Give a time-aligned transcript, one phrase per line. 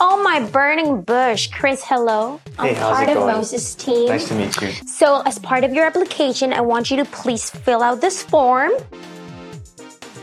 [0.00, 1.48] Oh, my burning bush.
[1.48, 2.40] Chris, hello.
[2.58, 3.26] I'm Hey, how's part it of?
[3.26, 4.08] Moses' team.
[4.08, 4.72] Nice to meet you.
[4.86, 8.72] So, as part of your application, I want you to please fill out this form.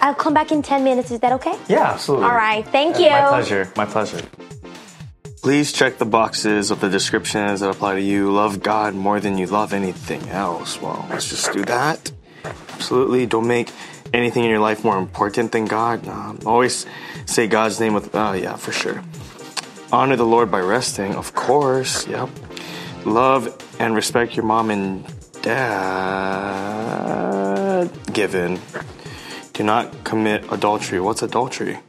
[0.02, 1.12] I'll come back in 10 minutes.
[1.12, 1.58] Is that okay?
[1.70, 2.28] Yeah, absolutely.
[2.28, 2.66] All right.
[2.68, 3.10] Thank you.
[3.12, 3.72] My pleasure.
[3.78, 4.22] My pleasure.
[5.42, 8.32] Please check the boxes of the descriptions that apply to you.
[8.32, 10.82] Love God more than you love anything else.
[10.82, 12.12] Well, let's just do that.
[12.74, 13.26] Absolutely.
[13.26, 13.72] Don't make
[14.14, 16.08] anything in your life more important than God.
[16.08, 16.86] Um, always
[17.26, 19.04] say God's name with, oh, yeah, for sure.
[19.92, 22.08] Honor the Lord by resting, of course.
[22.08, 22.30] Yep.
[23.06, 25.06] Love and respect your mom and
[25.42, 25.92] dad.
[28.14, 28.62] Given.
[29.54, 31.02] Do not commit adultery.
[31.02, 31.80] What's adultery?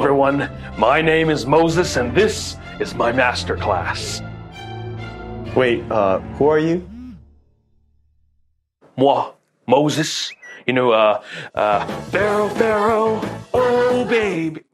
[0.00, 0.50] Everyone.
[0.78, 4.22] My name is Moses, and this is my master class.
[5.54, 6.88] Wait, uh, who are you?
[8.96, 9.30] Moi,
[9.66, 10.32] Moses.
[10.66, 11.22] You know, uh,
[11.54, 13.20] uh, Pharaoh, Pharaoh,
[13.52, 14.64] oh baby.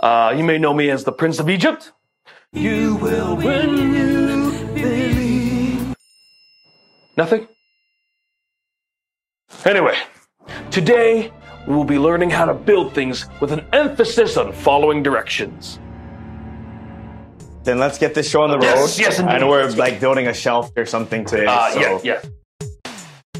[0.00, 1.92] Uh, you may know me as the Prince of Egypt.
[2.52, 5.96] You will when you believe.
[7.16, 7.48] Nothing?
[9.64, 9.96] Anyway,
[10.70, 11.32] today
[11.68, 15.78] we will be learning how to build things with an emphasis on following directions.
[17.64, 18.64] Then let's get this show on the road.
[18.64, 19.32] Yes, yes, indeed.
[19.34, 21.44] I know we're like building a shelf or something today.
[21.44, 22.22] Uh, so yeah, yeah.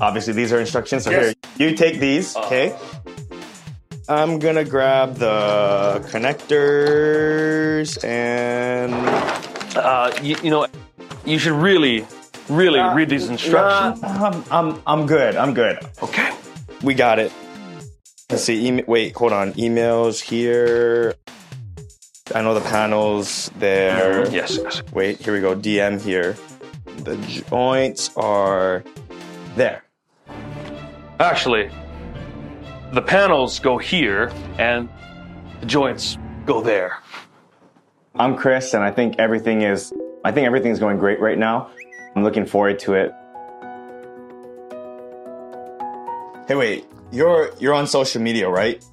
[0.03, 1.05] obviously these are instructions.
[1.05, 1.35] So Yes.
[1.57, 2.77] here, you take these, okay?
[4.11, 8.93] I'm gonna grab the connectors and
[9.75, 10.67] Uh, you, you know,
[11.25, 12.05] you should really,
[12.51, 14.03] really read these instructions.
[14.03, 15.37] Uh, I'm, I'm, I'm good.
[15.37, 15.79] I'm good.
[16.03, 16.31] Okay.
[16.83, 17.33] We got it.
[18.31, 18.67] Let's see.
[18.67, 19.55] Email, wait, hold on.
[19.55, 21.15] Emails here.
[22.35, 24.29] I know the panels there.
[24.29, 24.83] Yes, yes.
[24.93, 25.57] Wait, here we go.
[25.57, 26.37] DM here.
[27.05, 27.17] The
[27.49, 28.85] joints are
[29.57, 29.83] there.
[31.19, 31.71] Actually,
[32.93, 34.91] the panels go here and
[35.61, 36.99] the joints go there.
[38.15, 39.91] I'm Chris, and I think everything is.
[40.23, 41.71] I think everything's going great right now.
[42.15, 43.13] I'm looking forward to it.
[46.47, 46.85] Hey, wait.
[47.11, 48.85] You're you're on social media, right?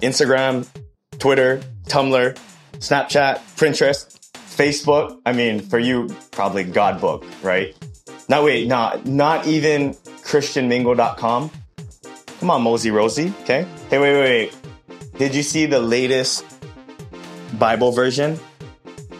[0.00, 0.66] Instagram,
[1.18, 2.36] Twitter, Tumblr,
[2.78, 5.20] Snapchat, Pinterest, Facebook.
[5.24, 7.76] I mean, for you, probably Godbook, right?
[8.28, 9.94] No, wait, not not even
[10.24, 11.50] ChristianMingle.com.
[12.40, 13.32] Come on, Mosey Rosie.
[13.42, 13.66] Okay.
[13.88, 14.56] Hey, wait, wait, wait.
[15.18, 16.44] Did you see the latest
[17.58, 18.38] Bible version?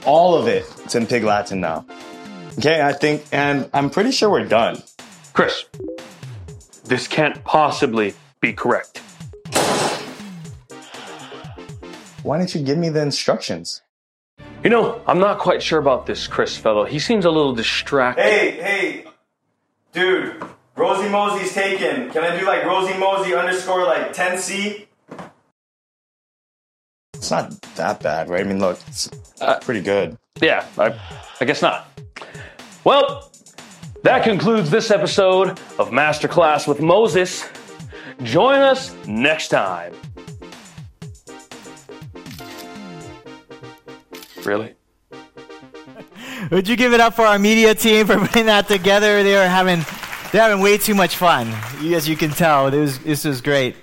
[0.04, 0.64] All of it.
[0.84, 1.86] It's in Pig Latin now.
[2.58, 4.82] Okay, I think, and I'm pretty sure we're done.
[5.32, 5.64] Chris,
[6.84, 8.98] this can't possibly be correct.
[12.22, 13.82] Why didn't you give me the instructions?
[14.62, 16.84] You know, I'm not quite sure about this Chris fellow.
[16.84, 18.22] He seems a little distracted.
[18.22, 19.04] Hey, hey,
[19.92, 20.40] dude,
[20.76, 22.10] Rosie Mosey's taken.
[22.10, 24.86] Can I do like Rosie Mosey underscore like 10C?
[27.14, 28.44] It's not that bad, right?
[28.44, 29.10] I mean, look, it's
[29.40, 30.16] uh, pretty good.
[30.40, 30.94] Yeah, I,
[31.40, 31.88] I guess not.
[32.84, 33.31] Well,
[34.02, 37.48] that concludes this episode of Masterclass with Moses.
[38.22, 39.94] Join us next time.
[44.44, 44.74] Really?
[46.50, 49.22] Would you give it up for our media team for putting that together?
[49.22, 49.84] They are having
[50.32, 51.48] they're having way too much fun.
[51.94, 53.76] As you can tell, this was great.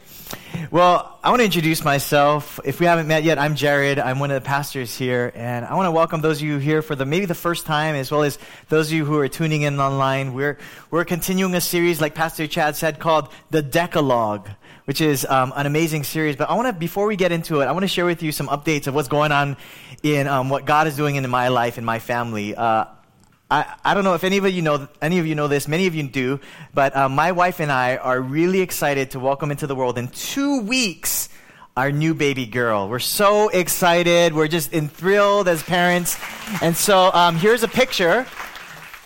[0.71, 2.59] Well, I want to introduce myself.
[2.63, 3.97] If we haven't met yet, I'm Jared.
[3.97, 6.83] I'm one of the pastors here, and I want to welcome those of you here
[6.83, 8.37] for the maybe the first time, as well as
[8.67, 10.35] those of you who are tuning in online.
[10.35, 10.59] We're
[10.91, 14.47] we're continuing a series, like Pastor Chad said, called the Decalogue,
[14.85, 16.35] which is um, an amazing series.
[16.35, 18.31] But I want to, before we get into it, I want to share with you
[18.31, 19.57] some updates of what's going on
[20.03, 22.53] in um, what God is doing in my life and my family.
[22.53, 22.85] Uh,
[23.51, 25.67] I, I don't know if any of you know any of you know this.
[25.67, 26.39] Many of you do,
[26.71, 30.07] but uh, my wife and I are really excited to welcome into the world in
[30.09, 31.29] two weeks
[31.75, 32.89] our new baby girl.
[32.89, 34.35] We're so excited.
[34.35, 36.15] We're just enthralled as parents.
[36.61, 38.27] And so um, here's a picture.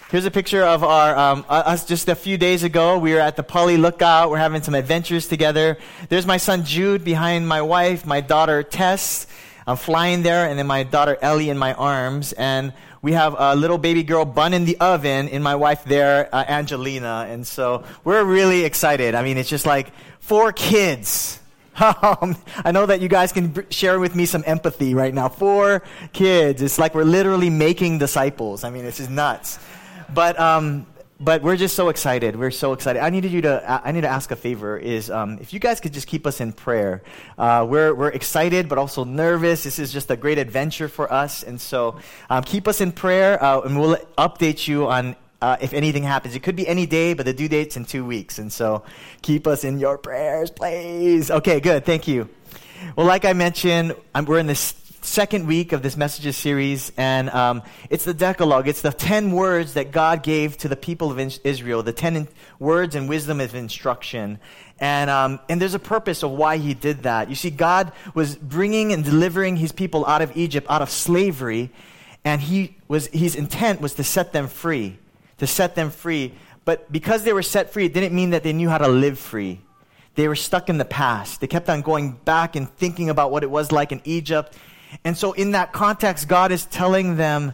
[0.10, 2.98] Here's a picture of our um, us just a few days ago.
[2.98, 4.30] We were at the Pali Lookout.
[4.30, 5.78] We're having some adventures together.
[6.10, 9.26] There's my son Jude behind my wife, my daughter Tess.
[9.66, 12.74] I'm flying there, and then my daughter Ellie in my arms, and
[13.04, 16.44] we have a little baby girl bun in the oven, and my wife there, uh,
[16.48, 17.28] Angelina.
[17.30, 19.14] And so we're really excited.
[19.14, 21.40] I mean, it's just like four kids
[21.82, 25.28] Um, I know that you guys can share with me some empathy right now.
[25.28, 26.62] Four kids.
[26.62, 28.64] It's like we're literally making disciples.
[28.64, 29.58] I mean, this is nuts.
[30.14, 30.86] But, um,
[31.24, 32.36] but we're just so excited.
[32.36, 33.02] We're so excited.
[33.02, 35.80] I needed you to, I need to ask a favor is, um, if you guys
[35.80, 37.02] could just keep us in prayer.
[37.38, 39.64] Uh, we're, we're excited, but also nervous.
[39.64, 41.44] This is just a great adventure for us.
[41.44, 41.98] And so,
[42.30, 46.36] um, keep us in prayer, uh, and we'll update you on uh, if anything happens.
[46.36, 48.40] It could be any day, but the due date's in two weeks.
[48.40, 48.84] And so
[49.22, 51.30] keep us in your prayers, please.
[51.30, 51.86] Okay, good.
[51.86, 52.30] Thank you.
[52.96, 54.74] Well, like I mentioned, I'm, we're in this
[55.04, 58.68] second week of this messages series, and um, it's the Decalogue.
[58.68, 62.28] It's the 10 words that God gave to the people of Israel, the 10 in-
[62.60, 64.40] words and wisdom of instruction.
[64.80, 67.30] And, um, and there's a purpose of why he did that.
[67.30, 71.70] You see, God was bringing and delivering his people out of Egypt, out of slavery,
[72.26, 74.98] and he was, his intent was to set them free
[75.44, 76.34] to set them free.
[76.66, 79.20] But because they were set free, it didn't mean that they knew how to live
[79.20, 79.60] free.
[80.16, 81.42] They were stuck in the past.
[81.42, 84.58] They kept on going back and thinking about what it was like in Egypt.
[85.04, 87.54] And so, in that context, God is telling them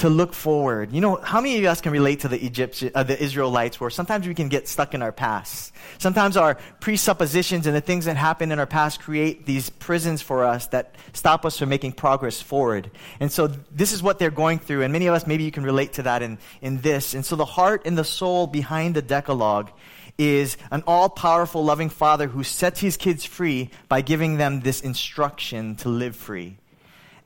[0.00, 0.92] to look forward.
[0.92, 3.90] You know, how many of us can relate to the Egyptian, uh, the Israelites, where
[3.90, 5.74] sometimes we can get stuck in our past?
[5.98, 10.42] Sometimes our presuppositions and the things that happen in our past create these prisons for
[10.42, 12.90] us that stop us from making progress forward.
[13.20, 14.82] And so, this is what they're going through.
[14.82, 17.12] And many of us, maybe you can relate to that in, in this.
[17.12, 19.70] And so, the heart and the soul behind the Decalogue
[20.16, 24.80] is an all powerful, loving father who sets his kids free by giving them this
[24.80, 26.56] instruction to live free.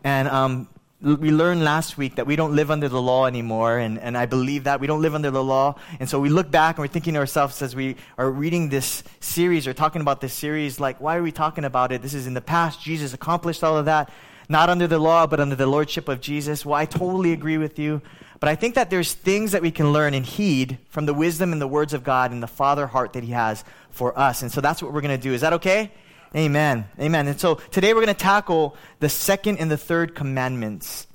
[0.05, 0.69] And um,
[1.01, 4.27] we learned last week that we don't live under the law anymore, and, and I
[4.27, 4.81] believe that.
[4.81, 5.75] We don't live under the law.
[6.01, 9.03] And so we look back and we're thinking to ourselves as we are reading this
[9.21, 12.01] series or talking about this series, like, why are we talking about it?
[12.01, 12.81] This is in the past.
[12.81, 14.11] Jesus accomplished all of that,
[14.49, 16.65] not under the law, but under the lordship of Jesus.
[16.65, 18.01] Well, I totally agree with you.
[18.41, 21.53] But I think that there's things that we can learn and heed from the wisdom
[21.53, 24.43] and the words of God and the Father heart that He has for us.
[24.43, 25.33] And so that's what we're going to do.
[25.33, 25.93] Is that okay?
[26.37, 26.89] Amen.
[26.99, 27.29] Amen.
[27.29, 31.07] And so today we're going to tackle the second and the third commandments.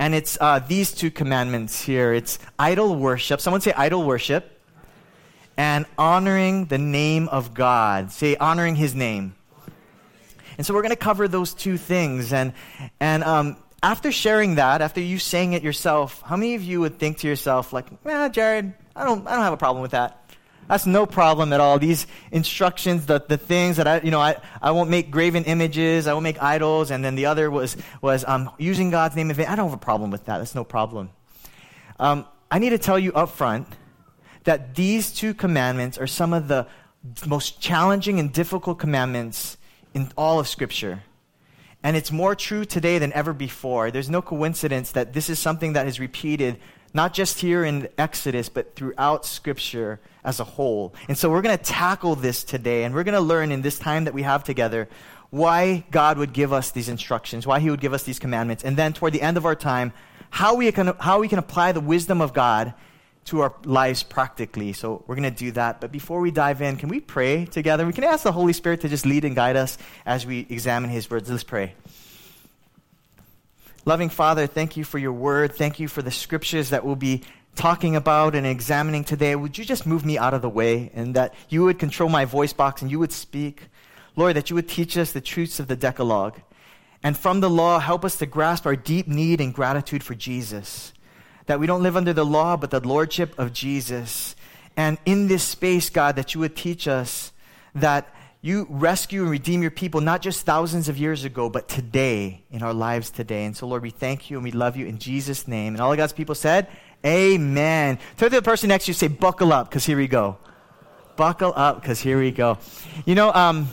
[0.00, 3.40] And it's uh, these two commandments here it's idol worship.
[3.40, 4.56] Someone say idol worship.
[5.56, 8.10] And honoring the name of God.
[8.10, 9.34] Say honoring his name.
[10.56, 12.32] And so we're going to cover those two things.
[12.32, 12.54] And,
[12.98, 16.98] and um, after sharing that, after you saying it yourself, how many of you would
[16.98, 20.19] think to yourself, like, "Yeah, Jared, I don't, I don't have a problem with that.
[20.70, 21.80] That's no problem at all.
[21.80, 26.06] These instructions, the, the things that I, you know, I, I won't make graven images,
[26.06, 26.92] I won't make idols.
[26.92, 29.46] And then the other was, was um, using God's name in vain.
[29.46, 30.38] I don't have a problem with that.
[30.38, 31.10] That's no problem.
[31.98, 33.66] Um, I need to tell you up front
[34.44, 36.68] that these two commandments are some of the
[37.26, 39.56] most challenging and difficult commandments
[39.92, 41.02] in all of Scripture.
[41.82, 43.90] And it's more true today than ever before.
[43.90, 46.60] There's no coincidence that this is something that is repeated
[46.92, 50.94] not just here in Exodus, but throughout Scripture as a whole.
[51.08, 53.78] And so we're going to tackle this today, and we're going to learn in this
[53.78, 54.88] time that we have together
[55.30, 58.76] why God would give us these instructions, why He would give us these commandments, and
[58.76, 59.92] then toward the end of our time,
[60.30, 62.74] how we can, how we can apply the wisdom of God
[63.26, 64.72] to our lives practically.
[64.72, 65.80] So we're going to do that.
[65.80, 67.86] But before we dive in, can we pray together?
[67.86, 70.90] We can ask the Holy Spirit to just lead and guide us as we examine
[70.90, 71.30] His words.
[71.30, 71.74] Let's pray.
[73.86, 75.54] Loving Father, thank you for your word.
[75.54, 77.22] Thank you for the scriptures that we'll be
[77.56, 79.34] talking about and examining today.
[79.34, 82.26] Would you just move me out of the way and that you would control my
[82.26, 83.68] voice box and you would speak?
[84.16, 86.40] Lord, that you would teach us the truths of the Decalogue.
[87.02, 90.92] And from the law, help us to grasp our deep need and gratitude for Jesus.
[91.46, 94.36] That we don't live under the law, but the lordship of Jesus.
[94.76, 97.32] And in this space, God, that you would teach us
[97.74, 102.42] that you rescue and redeem your people not just thousands of years ago, but today,
[102.50, 103.44] in our lives today.
[103.44, 105.74] And so, Lord, we thank you and we love you in Jesus' name.
[105.74, 106.68] And all of God's people said,
[107.04, 107.98] Amen.
[108.16, 110.38] Turn to the person next to you say, Buckle up, because here we go.
[111.16, 112.56] Buckle up, because here we go.
[113.04, 113.68] You know, um,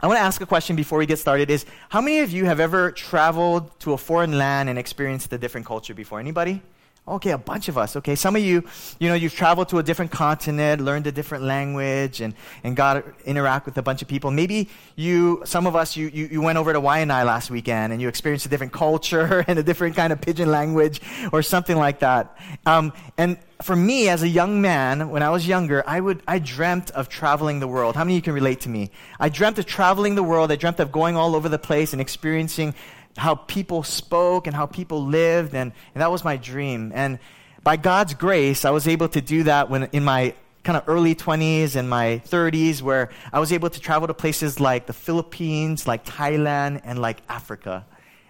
[0.00, 2.44] I want to ask a question before we get started is how many of you
[2.44, 6.20] have ever traveled to a foreign land and experienced a different culture before?
[6.20, 6.62] Anybody?
[7.08, 7.96] Okay, a bunch of us.
[7.96, 8.64] Okay, some of you,
[8.98, 13.04] you know, you've traveled to a different continent, learned a different language, and, and got
[13.24, 14.30] interact with a bunch of people.
[14.30, 18.02] Maybe you, some of us, you, you, you went over to Waianae last weekend and
[18.02, 21.00] you experienced a different culture and a different kind of pidgin language
[21.32, 22.36] or something like that.
[22.66, 26.38] Um, and for me, as a young man, when I was younger, I would, I
[26.38, 27.96] dreamt of traveling the world.
[27.96, 28.90] How many of you can relate to me?
[29.18, 30.52] I dreamt of traveling the world.
[30.52, 32.74] I dreamt of going all over the place and experiencing
[33.18, 36.92] how people spoke and how people lived, and, and that was my dream.
[36.94, 37.18] And
[37.62, 40.34] by God's grace, I was able to do that when in my
[40.64, 44.60] kind of early 20s and my 30s, where I was able to travel to places
[44.60, 47.86] like the Philippines, like Thailand, and like Africa.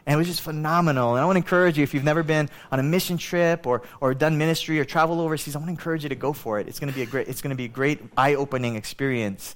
[0.07, 1.17] And it was just phenomenal.
[1.17, 3.83] And I want to encourage you, if you've never been on a mission trip or,
[4.01, 6.67] or done ministry or travel overseas, I want to encourage you to go for it.
[6.67, 9.55] It's going to be a great, it's going to be a great eye-opening experience.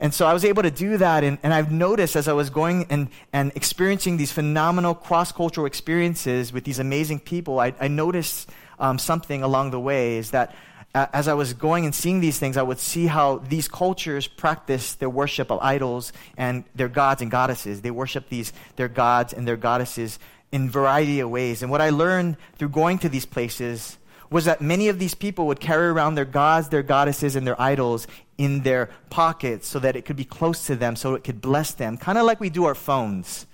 [0.00, 1.24] And so I was able to do that.
[1.24, 5.66] And, and I've noticed as I was going and, and experiencing these phenomenal cross cultural
[5.66, 10.54] experiences with these amazing people, I, I noticed um, something along the way is that
[10.94, 14.94] as I was going and seeing these things, I would see how these cultures practice
[14.94, 17.82] their worship of idols and their gods and goddesses.
[17.82, 20.18] They worship these, their gods and their goddesses
[20.50, 21.62] in variety of ways.
[21.62, 23.98] And what I learned through going to these places
[24.30, 27.60] was that many of these people would carry around their gods, their goddesses, and their
[27.60, 28.06] idols
[28.36, 31.72] in their pockets so that it could be close to them, so it could bless
[31.72, 33.46] them, kind of like we do our phones.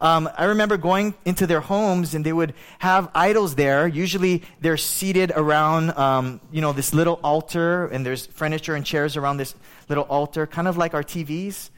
[0.00, 3.86] Um, I remember going into their homes and they would have idols there.
[3.86, 9.16] Usually they're seated around, um, you know, this little altar and there's furniture and chairs
[9.16, 9.54] around this
[9.88, 11.70] little altar, kind of like our TVs.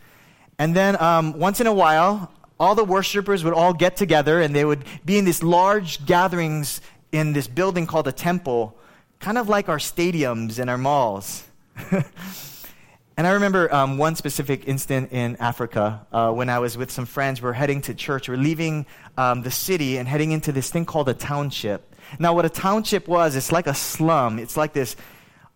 [0.58, 4.54] And then um, once in a while, all the worshipers would all get together and
[4.54, 6.80] they would be in these large gatherings
[7.12, 8.76] in this building called a temple,
[9.20, 11.44] kind of like our stadiums and our malls.
[11.90, 17.06] and I remember um, one specific instant in Africa uh, when I was with some
[17.06, 17.40] friends.
[17.40, 18.28] We are heading to church.
[18.28, 18.86] We are leaving
[19.16, 21.94] um, the city and heading into this thing called a township.
[22.18, 24.38] Now, what a township was, it's like a slum.
[24.38, 24.96] It's like this,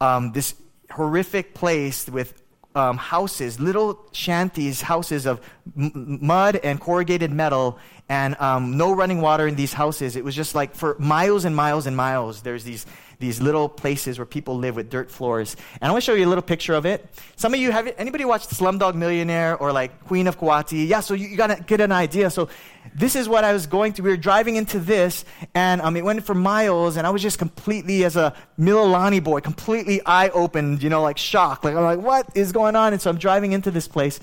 [0.01, 0.55] um, this
[0.91, 2.43] horrific place with
[2.75, 5.41] um, houses, little shanties, houses of
[5.77, 7.79] m- mud and corrugated metal,
[8.09, 10.17] and um, no running water in these houses.
[10.17, 12.85] It was just like for miles and miles and miles, there's these,
[13.21, 15.57] these little places where people live with dirt floors.
[15.81, 17.09] And I want to show you a little picture of it.
[17.37, 20.89] Some of you have anybody watched Slumdog Millionaire or like Queen of Katwe?
[20.89, 22.31] Yeah, so you, you got to get an idea.
[22.31, 22.49] So
[22.95, 24.03] this is what I was going to.
[24.03, 27.39] We were driving into this, and um, it went for miles, and I was just
[27.39, 31.65] completely, as a Mililani boy, completely eye opened, you know, like shocked.
[31.65, 32.93] Like, I'm like, what is going on?
[32.93, 34.19] And so I'm driving into this place,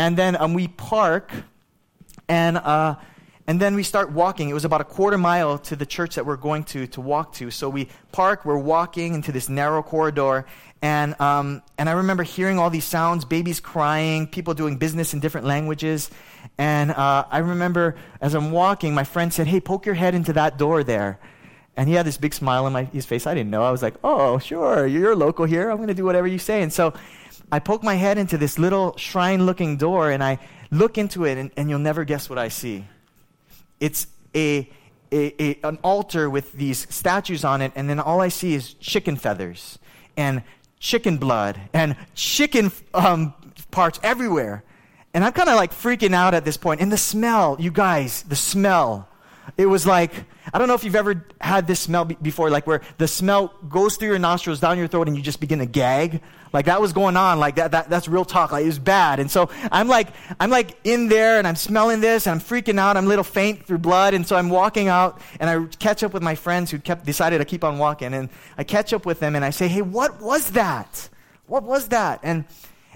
[0.00, 1.30] and then um, we park,
[2.26, 2.94] and uh,
[3.46, 4.48] and then we start walking.
[4.48, 7.34] It was about a quarter mile to the church that we're going to to walk
[7.34, 7.50] to.
[7.50, 10.46] So we park, we're walking into this narrow corridor,
[10.82, 15.20] and, um, and I remember hearing all these sounds babies crying, people doing business in
[15.20, 16.10] different languages.
[16.56, 20.32] And uh, I remember as I'm walking, my friend said, Hey, poke your head into
[20.32, 21.20] that door there.
[21.76, 23.26] And he had this big smile on my, his face.
[23.26, 23.62] I didn't know.
[23.62, 25.68] I was like, Oh, sure, you're local here.
[25.68, 26.62] I'm going to do whatever you say.
[26.62, 26.94] And so
[27.52, 30.38] I poke my head into this little shrine looking door, and I
[30.70, 32.84] look into it, and, and you'll never guess what I see.
[33.80, 34.68] It's a,
[35.10, 38.74] a, a, an altar with these statues on it, and then all I see is
[38.74, 39.78] chicken feathers
[40.16, 40.42] and
[40.78, 43.34] chicken blood and chicken um,
[43.70, 44.62] parts everywhere.
[45.12, 46.80] And I'm kind of like freaking out at this point.
[46.80, 49.08] And the smell, you guys, the smell.
[49.56, 50.12] It was like,
[50.52, 53.96] I don't know if you've ever had this smell before, like where the smell goes
[53.96, 56.20] through your nostrils, down your throat, and you just begin to gag.
[56.52, 57.38] Like that was going on.
[57.38, 58.52] Like that, that that's real talk.
[58.52, 59.20] Like it was bad.
[59.20, 60.08] And so I'm like,
[60.40, 62.96] I'm like in there and I'm smelling this and I'm freaking out.
[62.96, 64.14] I'm a little faint through blood.
[64.14, 67.38] And so I'm walking out and I catch up with my friends who kept decided
[67.38, 68.14] to keep on walking.
[68.14, 68.28] And
[68.58, 71.08] I catch up with them and I say, Hey, what was that?
[71.46, 72.20] What was that?
[72.22, 72.44] And,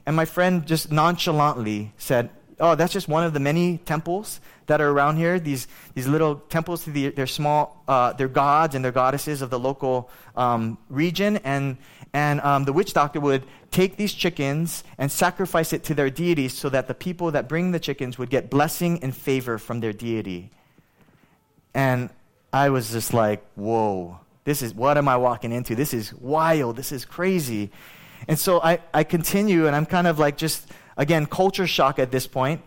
[0.06, 2.30] and my friend just nonchalantly said,
[2.61, 5.40] Oh, that's just one of the many temples that are around here.
[5.40, 9.50] These, these little temples to the, their small, uh, their gods and their goddesses of
[9.50, 11.38] the local um, region.
[11.38, 11.76] And,
[12.12, 16.54] and um, the witch doctor would take these chickens and sacrifice it to their deities
[16.54, 19.92] so that the people that bring the chickens would get blessing and favor from their
[19.92, 20.50] deity.
[21.75, 22.08] And
[22.52, 25.75] I was just like, whoa, this is, what am I walking into?
[25.75, 26.76] This is wild.
[26.76, 27.73] This is crazy.
[28.28, 32.10] And so I, I continue, and I'm kind of like just, again, culture shock at
[32.10, 32.62] this point.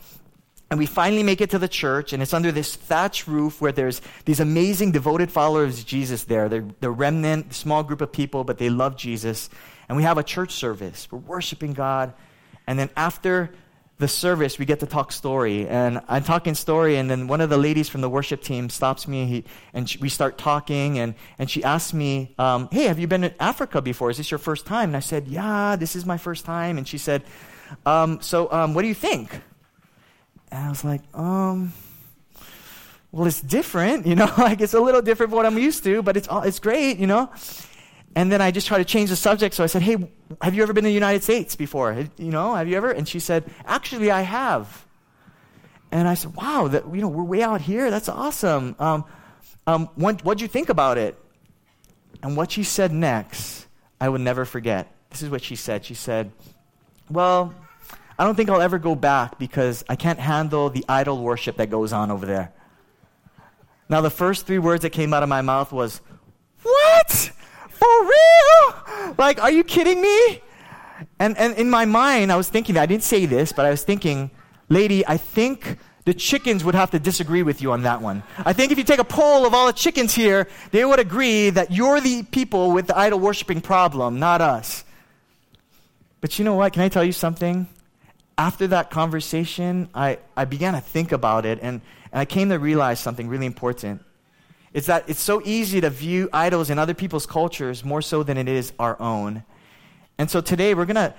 [0.70, 3.72] And we finally make it to the church, and it's under this thatch roof where
[3.72, 6.50] there's these amazing devoted followers of Jesus there.
[6.50, 9.50] They're the remnant, small group of people, but they love Jesus.
[9.88, 11.08] And we have a church service.
[11.10, 12.14] We're worshiping God.
[12.68, 13.52] And then after
[13.98, 15.68] the service, we get to talk story.
[15.70, 19.08] And I'm talking story, and then one of the ladies from the worship team stops
[19.08, 19.44] me, he,
[19.74, 21.00] and she, we start talking.
[21.00, 24.10] And, and she asks me, um, Hey, have you been to Africa before?
[24.10, 24.90] Is this your first time?
[24.90, 26.78] And I said, Yeah, this is my first time.
[26.78, 27.24] And she said,
[27.86, 29.32] um, So, um, what do you think?
[30.52, 31.74] And I was like, um,
[33.12, 36.02] well, it's different, you know, like it's a little different from what I'm used to,
[36.02, 37.32] but it's, it's great, you know.
[38.16, 39.54] And then I just tried to change the subject.
[39.54, 39.98] So I said, hey,
[40.42, 42.06] have you ever been to the United States before?
[42.18, 42.90] You know, have you ever?
[42.90, 44.86] And she said, actually, I have.
[45.92, 47.92] And I said, wow, that, you know, we're way out here.
[47.92, 48.76] That's awesome.
[48.80, 49.06] Um,
[49.68, 51.18] um, what, what'd you think about it?
[52.24, 53.68] And what she said next,
[54.02, 54.92] I would never forget.
[55.12, 55.86] This is what she said.
[55.86, 56.32] She said,
[57.10, 57.54] well,
[58.20, 61.70] I don't think I'll ever go back because I can't handle the idol worship that
[61.70, 62.52] goes on over there.
[63.90, 66.02] Now, the first three words that came out of my mouth was,
[66.64, 67.32] What?
[67.70, 69.16] For real?
[69.18, 70.42] Like, are you kidding me?
[71.20, 73.84] And, and in my mind, I was thinking, I didn't say this, but I was
[73.84, 74.32] thinking,
[74.68, 78.24] Lady, I think the chickens would have to disagree with you on that one.
[78.46, 81.50] I think if you take a poll of all the chickens here, they would agree
[81.52, 84.84] that you're the people with the idol worshiping problem, not us.
[86.22, 86.74] But you know what?
[86.74, 87.68] Can I tell you something?
[88.38, 91.82] after that conversation, I, I began to think about it, and,
[92.12, 94.04] and I came to realize something really important.
[94.74, 98.38] It's that it's so easy to view idols in other people's cultures more so than
[98.38, 99.44] it is our own.
[100.20, 101.14] And so today we're going to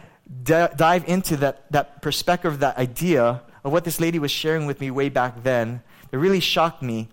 [0.45, 4.81] d- dive into that, that perspective, that idea of what this lady was sharing with
[4.81, 5.83] me way back then.
[6.13, 7.09] It really shocked me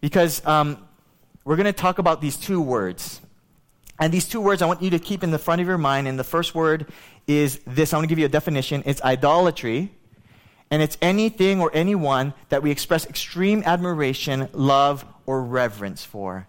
[0.00, 0.86] because um,
[1.44, 3.22] we're going to talk about these two words.
[3.98, 6.06] And these two words I want you to keep in the front of your mind.
[6.06, 6.92] And the first word
[7.26, 9.92] is this I want to give you a definition it's idolatry.
[10.70, 16.48] And it's anything or anyone that we express extreme admiration, love, or reverence for.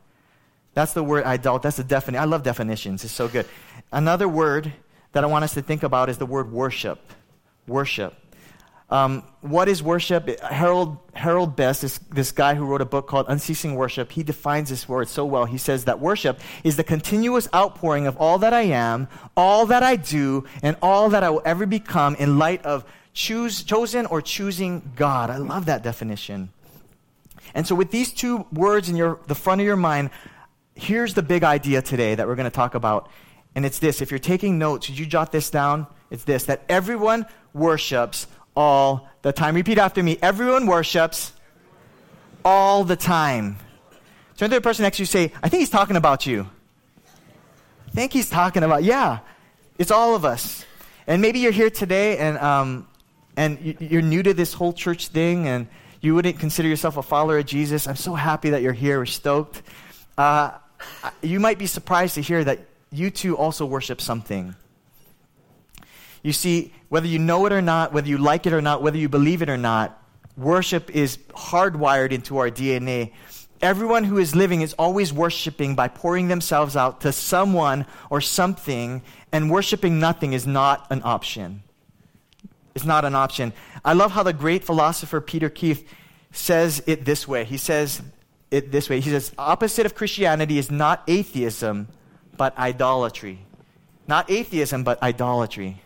[0.74, 1.60] That's the word idol.
[1.60, 2.22] That's the definition.
[2.22, 3.04] I love definitions.
[3.04, 3.46] It's so good.
[3.92, 4.74] Another word
[5.12, 7.00] that I want us to think about is the word worship.
[7.68, 8.16] Worship.
[8.90, 10.40] Um, what is worship?
[10.40, 14.70] Harold, Harold Best, this, this guy who wrote a book called Unceasing Worship, he defines
[14.70, 15.44] this word so well.
[15.44, 19.84] He says that worship is the continuous outpouring of all that I am, all that
[19.84, 24.22] I do, and all that I will ever become in light of choose, chosen or
[24.22, 25.30] choosing God.
[25.30, 26.50] I love that definition.
[27.54, 30.12] And so, with these two words in your, the front of your mind,
[30.76, 33.10] here's the big idea today that we're going to talk about.
[33.54, 35.88] And it's this if you're taking notes, you jot this down?
[36.10, 38.28] It's this that everyone worships
[38.58, 39.56] all the time.
[39.56, 40.18] Repeat after me.
[40.22, 41.32] Everyone worships
[42.44, 43.58] all the time.
[44.36, 46.50] Turn to the person next to you say, I think he's talking about you.
[47.88, 49.20] I think he's talking about, yeah,
[49.78, 50.66] it's all of us.
[51.06, 52.88] And maybe you're here today and, um,
[53.38, 55.68] and you're new to this whole church thing and
[56.02, 57.88] you wouldn't consider yourself a follower of Jesus.
[57.88, 58.98] I'm so happy that you're here.
[58.98, 59.62] We're stoked.
[60.18, 60.52] Uh,
[61.22, 62.60] you might be surprised to hear that
[62.92, 64.56] you too also worship something.
[66.24, 68.98] You see, whether you know it or not, whether you like it or not, whether
[68.98, 70.02] you believe it or not,
[70.36, 73.14] worship is hardwired into our DNA.
[73.62, 79.02] Everyone who is living is always worshiping by pouring themselves out to someone or something,
[79.32, 81.64] and worshiping nothing is not an option.
[82.76, 83.54] It's not an option.
[83.84, 85.86] I love how the great philosopher Peter Kreeft
[86.32, 87.44] says it this way.
[87.46, 88.02] He says
[88.52, 89.00] it this way.
[89.00, 91.88] He says, opposite of Christianity is not atheism,
[92.38, 93.40] but idolatry.
[94.08, 95.82] Not atheism, but idolatry.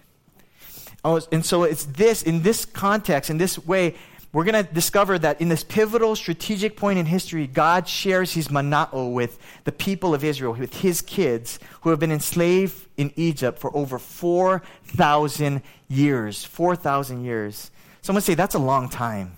[1.03, 3.95] Oh, and so it's this, in this context, in this way,
[4.33, 8.47] we're going to discover that in this pivotal strategic point in history, God shares his
[8.47, 13.59] mana'o with the people of Israel, with his kids who have been enslaved in Egypt
[13.59, 16.45] for over 4,000 years.
[16.45, 17.71] 4,000 years.
[18.01, 19.35] Someone say, that's a long time.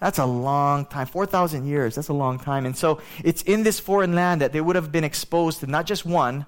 [0.00, 1.06] That's a long time.
[1.06, 1.94] 4,000 years.
[1.94, 2.66] That's a long time.
[2.66, 5.86] And so it's in this foreign land that they would have been exposed to not
[5.86, 6.46] just one,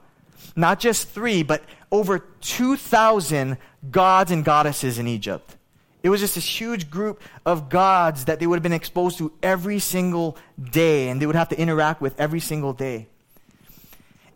[0.57, 1.63] not just three, but
[1.95, 3.57] over 2,000
[3.93, 5.57] gods and goddesses in Egypt.
[6.03, 9.33] It was just this huge group of gods that they would have been exposed to
[9.45, 13.07] every single day, and they would have to interact with every single day.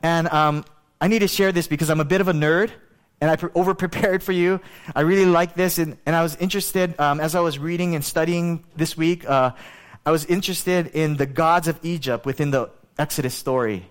[0.04, 0.64] And um,
[1.00, 2.70] I need to share this because I'm a bit of a nerd,
[3.20, 4.60] and I pre- over prepared for you.
[4.94, 8.04] I really like this, and, and I was interested um, as I was reading and
[8.04, 9.28] studying this week.
[9.28, 9.50] Uh,
[10.06, 13.90] I was interested in the gods of Egypt within the Exodus story.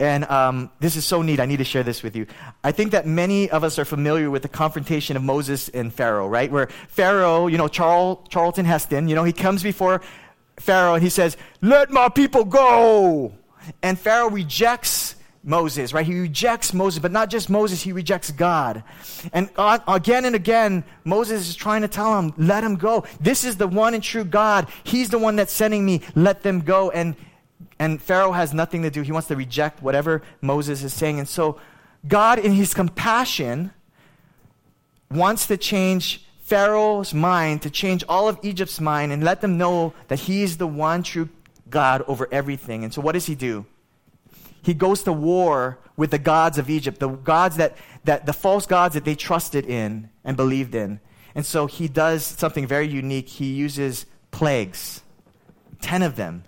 [0.00, 1.38] And um, this is so neat.
[1.38, 2.26] I need to share this with you.
[2.64, 6.26] I think that many of us are familiar with the confrontation of Moses and Pharaoh,
[6.26, 6.50] right?
[6.50, 10.02] Where Pharaoh, you know, Charl- Charlton Heston, you know, he comes before
[10.56, 13.34] Pharaoh and he says, Let my people go.
[13.82, 16.06] And Pharaoh rejects Moses, right?
[16.06, 18.82] He rejects Moses, but not just Moses, he rejects God.
[19.32, 19.50] And
[19.86, 23.04] again and again, Moses is trying to tell him, Let him go.
[23.20, 24.68] This is the one and true God.
[24.82, 26.00] He's the one that's sending me.
[26.14, 26.90] Let them go.
[26.90, 27.14] And
[27.78, 29.02] and Pharaoh has nothing to do.
[29.02, 31.18] He wants to reject whatever Moses is saying.
[31.18, 31.58] And so,
[32.06, 33.72] God, in his compassion,
[35.10, 39.94] wants to change Pharaoh's mind, to change all of Egypt's mind, and let them know
[40.08, 41.28] that he is the one true
[41.70, 42.84] God over everything.
[42.84, 43.66] And so, what does he do?
[44.62, 48.66] He goes to war with the gods of Egypt, the gods that, that the false
[48.66, 51.00] gods that they trusted in and believed in.
[51.34, 53.28] And so, he does something very unique.
[53.28, 55.02] He uses plagues,
[55.80, 56.44] 10 of them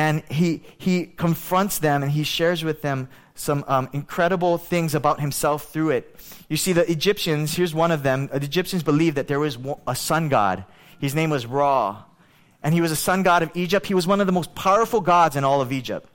[0.00, 5.20] and he, he confronts them and he shares with them some um, incredible things about
[5.20, 6.16] himself through it.
[6.48, 8.28] You see, the Egyptians, here's one of them.
[8.28, 10.64] The Egyptians believed that there was a sun god.
[11.00, 12.02] His name was Ra.
[12.62, 13.84] And he was a sun god of Egypt.
[13.84, 16.08] He was one of the most powerful gods in all of Egypt.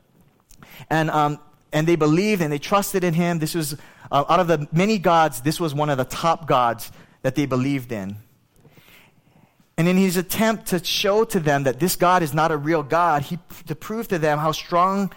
[0.90, 1.40] And, um,
[1.72, 3.38] and they believed and they trusted in him.
[3.38, 3.78] This was,
[4.12, 7.46] uh, out of the many gods, this was one of the top gods that they
[7.46, 8.18] believed in.
[9.78, 12.84] And in his attempt to show to them that this God is not a real
[12.84, 15.12] God, he, to prove to them how strong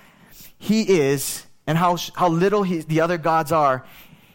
[0.59, 3.85] he is and how, how little he, the other gods are,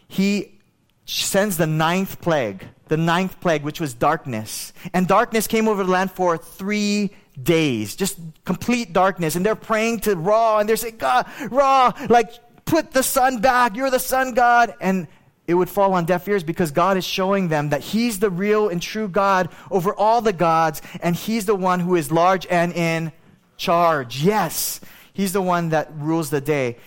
[0.07, 0.59] he
[1.05, 4.71] sends the ninth plague, the ninth plague, which was darkness.
[4.93, 9.35] And darkness came over the land for three days, just complete darkness.
[9.35, 12.31] And they're praying to Ra, and they're saying, God, Ra, like,
[12.65, 13.75] put the sun back.
[13.75, 14.73] You're the sun god.
[14.79, 15.07] And
[15.45, 18.69] it would fall on deaf ears because God is showing them that He's the real
[18.69, 22.73] and true God over all the gods, and He's the one who is large and
[22.73, 23.11] in
[23.57, 24.23] charge.
[24.23, 24.79] Yes,
[25.11, 26.77] He's the one that rules the day.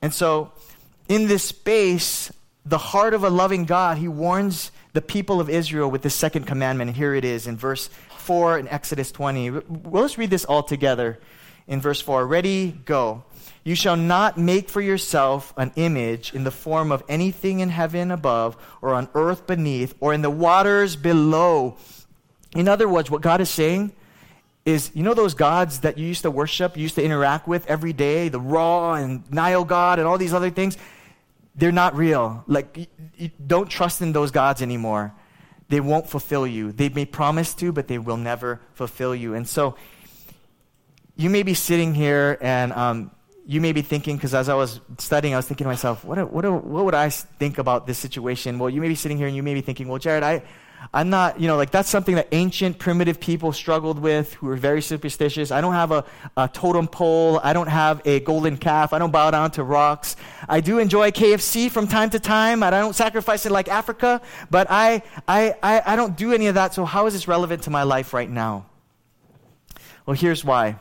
[0.00, 0.52] And so,
[1.08, 2.32] in this space,
[2.64, 6.46] the heart of a loving God, He warns the people of Israel with the second
[6.46, 6.88] commandment.
[6.88, 9.50] And here it is in verse 4 in Exodus 20.
[9.50, 11.18] Well, let's read this all together
[11.66, 12.26] in verse 4.
[12.26, 13.24] Ready, go.
[13.66, 18.12] You shall not make for yourself an image in the form of anything in heaven
[18.12, 21.76] above, or on earth beneath, or in the waters below.
[22.54, 23.90] In other words, what God is saying
[24.64, 27.66] is you know those gods that you used to worship, you used to interact with
[27.66, 30.78] every day, the Ra and Nile God and all these other things?
[31.56, 32.44] They're not real.
[32.46, 35.12] Like, you don't trust in those gods anymore.
[35.70, 36.70] They won't fulfill you.
[36.70, 39.34] They may promise to, but they will never fulfill you.
[39.34, 39.74] And so,
[41.16, 43.10] you may be sitting here and um,
[43.46, 46.32] you may be thinking, because as I was studying, I was thinking to myself, what,
[46.32, 48.58] what, what would I think about this situation?
[48.58, 50.42] Well, you may be sitting here and you may be thinking, well, Jared, I,
[50.92, 54.56] I'm not, you know, like that's something that ancient primitive people struggled with who were
[54.56, 55.52] very superstitious.
[55.52, 56.04] I don't have a,
[56.36, 57.40] a totem pole.
[57.42, 58.92] I don't have a golden calf.
[58.92, 60.16] I don't bow down to rocks.
[60.48, 62.64] I do enjoy KFC from time to time.
[62.64, 66.56] I don't sacrifice it like Africa, but I, I, I, I don't do any of
[66.56, 66.74] that.
[66.74, 68.66] So how is this relevant to my life right now?
[70.04, 70.76] Well, here's why.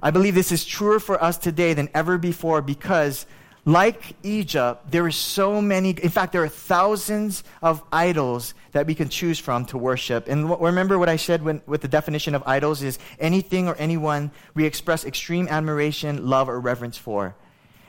[0.00, 3.26] I believe this is truer for us today than ever before because,
[3.64, 8.94] like Egypt, there are so many, in fact, there are thousands of idols that we
[8.94, 10.28] can choose from to worship.
[10.28, 13.74] And w- remember what I said when, with the definition of idols is anything or
[13.74, 17.34] anyone we express extreme admiration, love, or reverence for.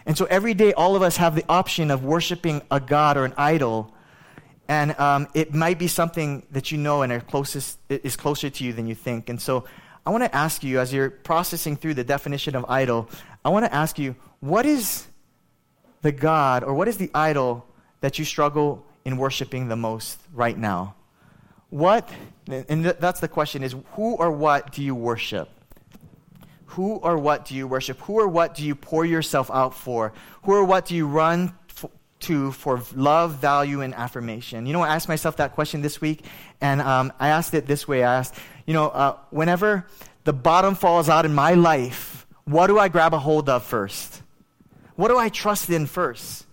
[0.06, 3.24] And so every day, all of us have the option of worshiping a god or
[3.24, 3.94] an idol.
[4.68, 8.63] And um, it might be something that you know and are closest, is closer to
[8.63, 9.30] you than you think.
[9.30, 9.66] And so
[10.06, 13.10] I want to ask you, as you're processing through the definition of idol,
[13.46, 15.08] I want to ask you, what is
[16.02, 17.66] the God or what is the idol
[18.02, 20.96] that you struggle in worshiping the most right now?
[21.70, 22.10] What,
[22.48, 25.50] and that's the question, is who or what do you worship?
[26.68, 28.00] Who or what do you worship?
[28.02, 30.12] Who or what do you pour yourself out for?
[30.44, 31.56] Who or what do you run
[32.22, 34.66] to for love, value, and affirmation?
[34.66, 36.26] You know, I asked myself that question this week,
[36.62, 39.86] and um, I asked it this way I asked, you know, uh, whenever
[40.23, 44.21] the bottom falls out in my life, what do I grab a hold of first?
[44.95, 46.45] What do I trust in first?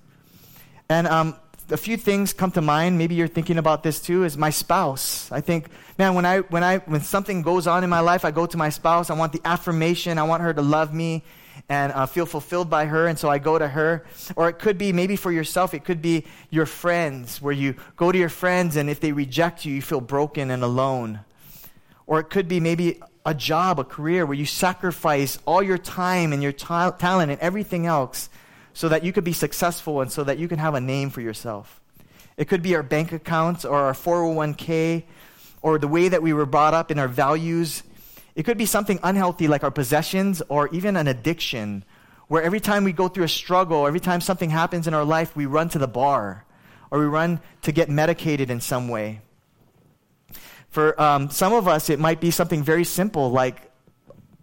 [0.88, 1.36] And um,
[1.70, 2.98] a few things come to mind.
[2.98, 4.24] Maybe you're thinking about this too.
[4.24, 5.30] Is my spouse?
[5.30, 5.68] I think,
[5.98, 8.56] man, when I when I when something goes on in my life, I go to
[8.56, 9.10] my spouse.
[9.10, 10.18] I want the affirmation.
[10.18, 11.22] I want her to love me
[11.68, 14.04] and uh, feel fulfilled by her, and so I go to her.
[14.34, 15.72] Or it could be maybe for yourself.
[15.74, 19.64] It could be your friends, where you go to your friends, and if they reject
[19.64, 21.20] you, you feel broken and alone.
[22.10, 26.32] Or it could be maybe a job, a career where you sacrifice all your time
[26.32, 28.28] and your ta- talent and everything else
[28.72, 31.20] so that you could be successful and so that you can have a name for
[31.20, 31.80] yourself.
[32.36, 35.04] It could be our bank accounts or our 401k
[35.62, 37.84] or the way that we were brought up in our values.
[38.34, 41.84] It could be something unhealthy like our possessions or even an addiction
[42.26, 45.36] where every time we go through a struggle, every time something happens in our life,
[45.36, 46.44] we run to the bar
[46.90, 49.20] or we run to get medicated in some way.
[50.70, 53.70] For um, some of us, it might be something very simple like,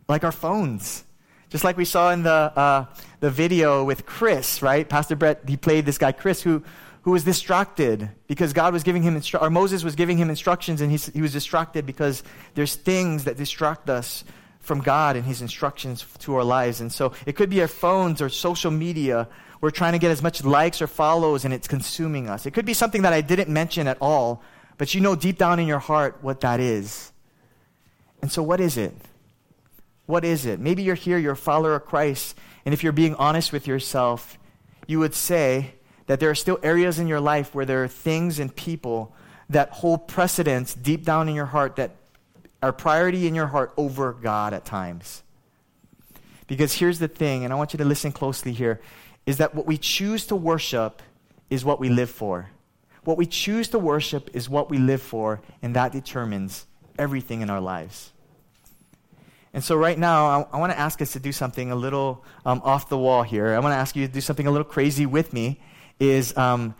[0.08, 1.04] like our phones.
[1.50, 2.86] Just like we saw in the, uh,
[3.22, 4.88] the video with Chris, right?
[4.88, 6.62] Pastor Brett, he played this guy, Chris, who,
[7.04, 10.82] who was distracted because God was giving him, instru- or Moses was giving him instructions,
[10.82, 12.22] and he, he was distracted because
[12.56, 14.26] there's things that distract us
[14.60, 16.82] from God and his instructions to our lives.
[16.82, 19.30] And so it could be our phones or social media.
[19.62, 22.46] We're trying to get as much likes or follows, and it's consuming us.
[22.46, 24.44] It could be something that I didn't mention at all,
[24.78, 27.12] but you know deep down in your heart what that is.
[28.22, 28.94] And so, what is it?
[30.06, 30.60] What is it?
[30.60, 34.38] Maybe you're here, you're a follower of Christ, and if you're being honest with yourself,
[34.88, 35.74] you would say
[36.08, 39.14] that there are still areas in your life where there are things and people
[39.50, 41.92] that hold precedence deep down in your heart that
[42.64, 45.24] are priority in your heart over God at times.
[46.48, 48.82] Because here's the thing, and I want you to listen closely here,
[49.26, 51.02] is that what we choose to worship
[51.50, 52.50] is what we live for.
[53.08, 56.68] What we choose to worship is what we live for, and that determines
[57.00, 58.12] everything in our lives.
[59.54, 62.26] And so, right now, I, I want to ask us to do something a little
[62.46, 63.56] um, off the wall here.
[63.56, 65.62] I want to ask you to do something a little crazy with me.
[66.02, 66.76] Is um,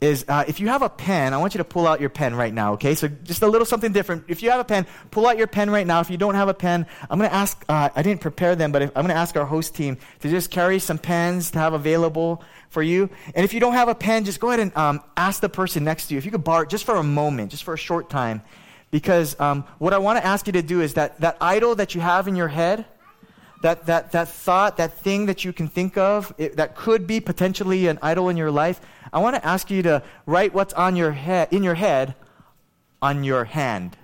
[0.00, 2.34] is uh, if you have a pen, I want you to pull out your pen
[2.36, 2.94] right now, okay?
[2.94, 4.24] So just a little something different.
[4.28, 5.98] If you have a pen, pull out your pen right now.
[6.00, 8.70] If you don't have a pen, I'm going to ask, uh, I didn't prepare them,
[8.70, 11.58] but if, I'm going to ask our host team to just carry some pens to
[11.58, 13.10] have available for you.
[13.34, 15.82] And if you don't have a pen, just go ahead and um, ask the person
[15.82, 18.08] next to you if you could borrow just for a moment, just for a short
[18.08, 18.42] time.
[18.92, 21.96] Because um, what I want to ask you to do is that, that idol that
[21.96, 22.86] you have in your head,
[23.62, 27.18] that, that, that thought, that thing that you can think of it, that could be
[27.20, 28.80] potentially an idol in your life,
[29.12, 32.14] I want to ask you to write what's on your head, in your head
[33.00, 33.96] on your hand.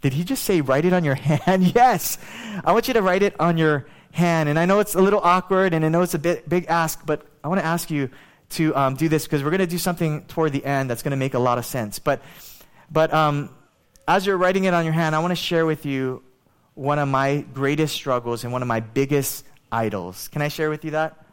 [0.00, 1.14] Did he just say write it on your
[1.46, 1.74] hand?
[1.74, 2.18] yes.
[2.64, 4.48] I want you to write it on your hand.
[4.48, 7.04] And I know it's a little awkward and I know it's a bit big ask,
[7.04, 8.10] but I want to ask you
[8.50, 11.10] to um, do this because we're going to do something toward the end that's going
[11.10, 11.98] to make a lot of sense.
[11.98, 12.22] But,
[12.90, 13.50] but um,
[14.06, 16.22] as you're writing it on your hand, I want to share with you
[16.74, 20.28] one of my greatest struggles and one of my biggest idols.
[20.28, 21.23] Can I share with you that?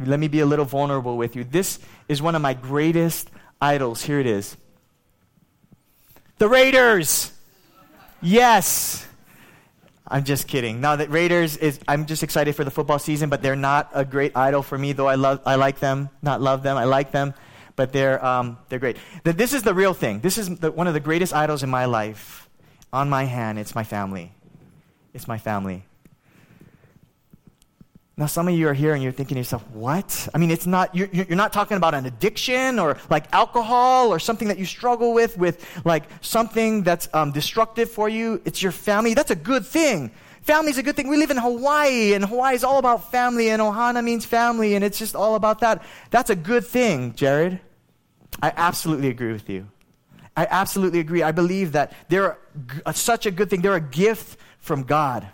[0.00, 1.44] Let me be a little vulnerable with you.
[1.44, 3.30] This is one of my greatest
[3.60, 4.02] idols.
[4.02, 4.56] Here it is
[6.38, 7.32] The Raiders!
[8.20, 9.06] Yes!
[10.10, 10.80] I'm just kidding.
[10.80, 11.78] Now the Raiders is.
[11.86, 14.92] I'm just excited for the football season, but they're not a great idol for me.
[14.92, 16.08] Though I love, I like them.
[16.22, 16.78] Not love them.
[16.78, 17.34] I like them,
[17.76, 18.96] but they're um, they're great.
[19.22, 20.20] This is the real thing.
[20.20, 22.48] This is the, one of the greatest idols in my life.
[22.90, 24.32] On my hand, it's my family.
[25.12, 25.84] It's my family.
[28.18, 30.28] Now, some of you are here and you're thinking to yourself, what?
[30.34, 34.18] I mean, it's not, you're, you're not talking about an addiction or like alcohol or
[34.18, 38.42] something that you struggle with, with like something that's um, destructive for you.
[38.44, 39.14] It's your family.
[39.14, 40.10] That's a good thing.
[40.42, 41.06] Family is a good thing.
[41.06, 44.84] We live in Hawaii, and Hawaii is all about family, and Ohana means family, and
[44.84, 45.84] it's just all about that.
[46.10, 47.60] That's a good thing, Jared.
[48.42, 49.68] I absolutely agree with you.
[50.36, 51.22] I absolutely agree.
[51.22, 52.36] I believe that they're
[52.94, 53.62] such a good thing.
[53.62, 55.28] They're a gift from God.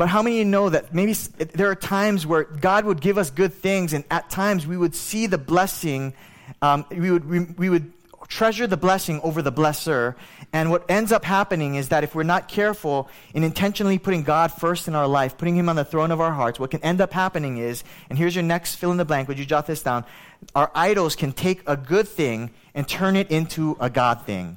[0.00, 3.18] But how many of you know that maybe there are times where God would give
[3.18, 6.14] us good things, and at times we would see the blessing,
[6.62, 7.92] um, we, would, we, we would
[8.26, 10.14] treasure the blessing over the blesser.
[10.54, 14.52] And what ends up happening is that if we're not careful in intentionally putting God
[14.52, 17.02] first in our life, putting Him on the throne of our hearts, what can end
[17.02, 19.82] up happening is, and here's your next fill in the blank, would you jot this
[19.82, 20.06] down?
[20.54, 24.56] Our idols can take a good thing and turn it into a God thing.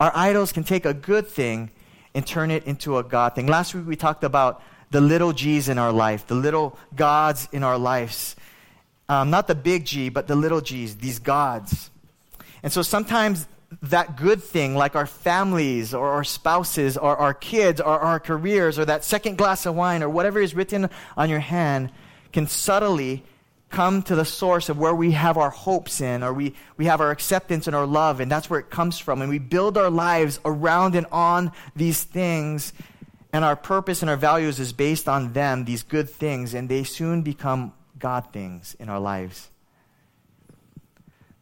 [0.00, 1.70] Our idols can take a good thing
[2.16, 3.46] and turn it into a God thing.
[3.46, 7.62] Last week we talked about the little G's in our life, the little gods in
[7.62, 8.34] our lives.
[9.08, 11.90] Um, not the big G, but the little G's, these gods.
[12.62, 13.46] And so sometimes
[13.82, 18.78] that good thing, like our families or our spouses or our kids or our careers
[18.78, 21.92] or that second glass of wine or whatever is written on your hand,
[22.32, 23.24] can subtly
[23.68, 27.00] come to the source of where we have our hopes in, or we, we have
[27.00, 29.20] our acceptance and our love, and that's where it comes from.
[29.20, 32.72] And we build our lives around and on these things,
[33.32, 36.84] and our purpose and our values is based on them, these good things, and they
[36.84, 39.50] soon become God things in our lives.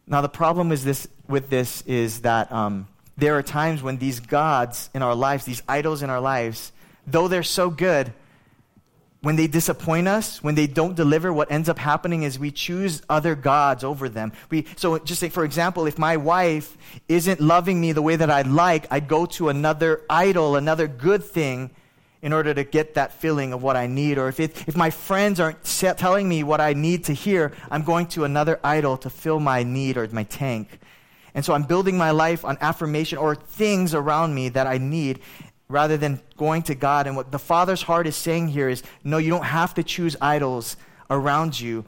[0.07, 4.21] Now, the problem is this, with this is that um, there are times when these
[4.21, 6.73] gods in our lives, these idols in our lives,
[7.07, 8.13] though they're so good,
[9.25, 13.01] when they disappoint us, when they don't deliver, what ends up happening is we choose
[13.09, 14.33] other gods over them.
[14.51, 16.77] We, so just say, for example, if my wife
[17.09, 21.25] isn't loving me the way that I'd like, I go to another idol, another good
[21.25, 21.71] thing
[22.21, 24.19] in order to get that feeling of what I need.
[24.19, 27.83] Or if, it, if my friends aren't telling me what I need to hear, I'm
[27.83, 30.81] going to another idol to fill my need or my tank.
[31.35, 35.21] And so I'm building my life on affirmation or things around me that I need
[35.69, 37.07] rather than going to God.
[37.07, 40.17] And what the Father's heart is saying here is no, you don't have to choose
[40.21, 40.77] idols
[41.11, 41.85] around you.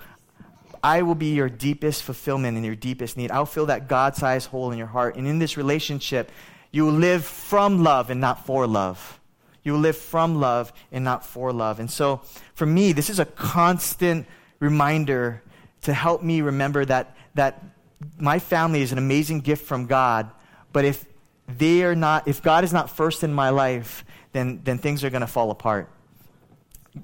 [0.82, 3.30] I will be your deepest fulfillment and your deepest need.
[3.30, 5.16] I'll fill that God sized hole in your heart.
[5.16, 6.30] And in this relationship,
[6.70, 9.20] you will live from love and not for love.
[9.62, 11.80] You will live from love and not for love.
[11.80, 12.20] And so,
[12.54, 14.26] for me, this is a constant
[14.60, 15.42] reminder
[15.82, 17.64] to help me remember that, that
[18.18, 20.30] my family is an amazing gift from God.
[20.72, 21.04] But if
[21.48, 25.10] they are not, if God is not first in my life, then, then things are
[25.10, 25.90] going to fall apart.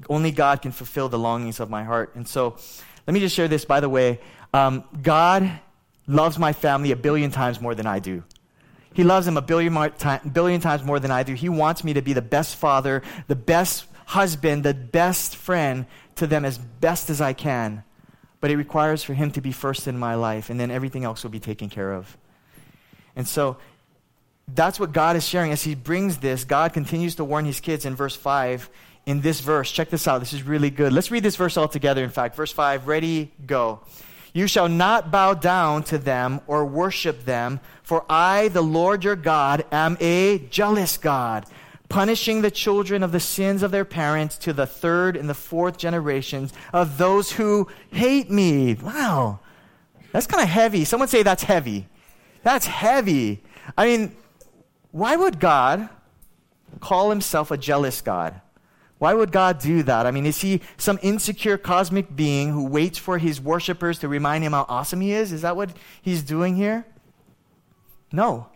[0.09, 2.15] Only God can fulfill the longings of my heart.
[2.15, 2.57] And so,
[3.07, 4.21] let me just share this, by the way.
[4.55, 5.51] Um, God
[6.07, 8.23] loves my family a billion times more than I do.
[8.95, 11.35] He loves them a billion, more time, billion times more than I do.
[11.35, 16.27] He wants me to be the best father, the best husband, the best friend to
[16.27, 17.85] them as best as I can.
[18.41, 21.23] But it requires for him to be first in my life, and then everything else
[21.23, 22.17] will be taken care of.
[23.17, 23.57] And so
[24.55, 26.45] that's what God is sharing as He brings this.
[26.45, 28.69] God continues to warn His kids in verse 5.
[29.05, 30.21] In this verse, check this out.
[30.21, 30.93] This is really good.
[30.93, 32.05] Let's read this verse all together.
[32.05, 33.81] In fact, verse 5 ready, go.
[34.33, 39.17] You shall not bow down to them or worship them, for I, the Lord your
[39.17, 41.45] God, am a jealous God,
[41.88, 45.77] punishing the children of the sins of their parents to the third and the fourth
[45.77, 48.75] generations of those who hate me.
[48.75, 49.41] Wow.
[50.12, 50.85] That's kind of heavy.
[50.85, 51.88] Someone say that's heavy.
[52.43, 53.43] That's heavy.
[53.77, 54.17] I mean,
[54.93, 55.89] why would God
[56.81, 58.41] call himself a jealous God?
[58.99, 60.07] Why would God do that?
[60.07, 64.45] I mean, is he some insecure cosmic being who waits for his worshippers to remind
[64.45, 65.33] him how awesome he is?
[65.33, 65.71] Is that what
[66.03, 66.87] he's doing here?
[68.13, 68.47] No.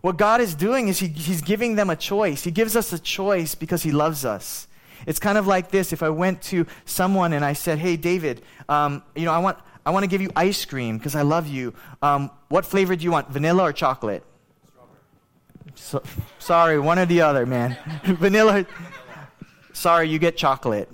[0.00, 2.42] What God is doing is he, He's giving them a choice.
[2.44, 4.66] He gives us a choice because He loves us.
[5.06, 8.42] It's kind of like this if I went to someone and I said, Hey, David,
[8.68, 11.46] um, you know, I want, I want to give you ice cream because I love
[11.46, 11.74] you.
[12.02, 14.24] Um, what flavor do you want, vanilla or chocolate?
[15.74, 16.02] So,
[16.38, 17.76] sorry, one or the other, man.
[18.04, 18.66] vanilla.
[19.72, 20.88] Sorry, you get chocolate.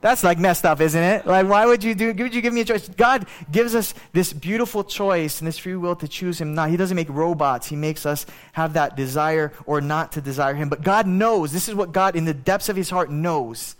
[0.00, 1.26] That's like messed up, isn't it?
[1.26, 2.14] Like, why would you do?
[2.14, 2.88] Would you give me a choice?
[2.88, 6.54] God gives us this beautiful choice and this free will to choose Him.
[6.54, 7.66] Not, He doesn't make robots.
[7.66, 10.68] He makes us have that desire or not to desire Him.
[10.68, 11.50] But God knows.
[11.50, 13.74] This is what God, in the depths of His heart, knows.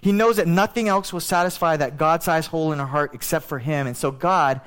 [0.00, 3.58] He knows that nothing else will satisfy that God-sized hole in our heart except for
[3.58, 3.86] Him.
[3.86, 4.62] And so God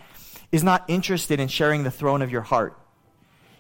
[0.52, 2.78] is not interested in sharing the throne of your heart.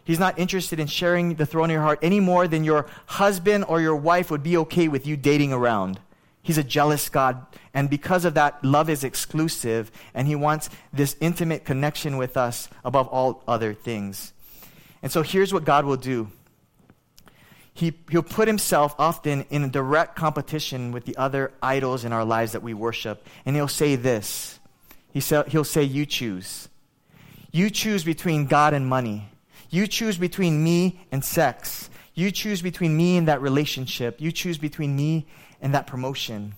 [0.03, 3.65] He's not interested in sharing the throne of your heart any more than your husband
[3.67, 5.99] or your wife would be okay with you dating around.
[6.41, 7.45] He's a jealous God.
[7.73, 12.67] And because of that, love is exclusive, and He wants this intimate connection with us
[12.83, 14.33] above all other things.
[15.01, 16.29] And so here's what God will do
[17.73, 22.25] he, He'll put Himself often in a direct competition with the other idols in our
[22.25, 23.25] lives that we worship.
[23.45, 24.59] And He'll say this
[25.13, 26.67] he He'll say, You choose.
[27.51, 29.29] You choose between God and money.
[29.73, 31.89] You choose between me and sex.
[32.13, 34.21] You choose between me and that relationship.
[34.21, 35.25] You choose between me
[35.63, 36.53] and that promotion.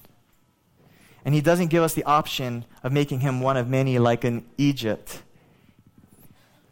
[1.23, 4.43] And he doesn't give us the option of making him one of many like in
[4.58, 5.23] Egypt.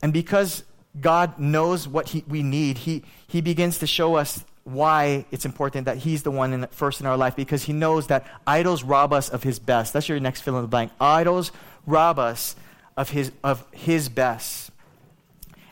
[0.01, 0.65] And because
[0.99, 5.85] God knows what he, we need, he, he begins to show us why it's important
[5.85, 9.13] that he's the one in, first in our life because he knows that idols rob
[9.13, 9.93] us of his best.
[9.93, 10.91] That's your next fill in the blank.
[10.99, 11.53] Idols
[11.85, 12.57] rob us
[12.97, 14.71] of his, of his best.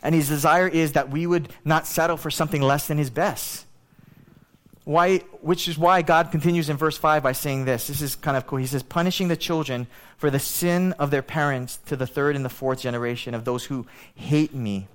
[0.02, 3.66] And his desire is that we would not settle for something less than his best.
[4.84, 7.86] Why, which is why God continues in verse 5 by saying this.
[7.86, 8.58] This is kind of cool.
[8.58, 9.86] He says, punishing the children
[10.16, 13.64] for the sin of their parents to the third and the fourth generation of those
[13.64, 13.86] who
[14.16, 14.88] hate me.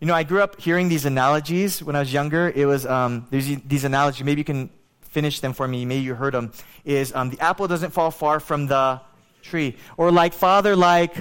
[0.00, 2.52] You know, I grew up hearing these analogies when I was younger.
[2.54, 4.24] It was, um, there's these analogies.
[4.24, 4.70] Maybe you can
[5.00, 5.84] finish them for me.
[5.84, 6.52] Maybe you heard them.
[6.84, 9.00] Is um, the apple doesn't fall far from the
[9.42, 9.76] tree.
[9.96, 11.16] Or like father, like.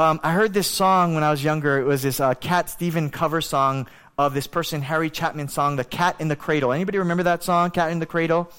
[0.00, 1.78] Um, I heard this song when I was younger.
[1.78, 3.86] It was this uh, Cat Stevens cover song
[4.16, 6.72] of this person, Harry Chapin song, The Cat in the Cradle.
[6.72, 8.50] Anybody remember that song, Cat in the Cradle?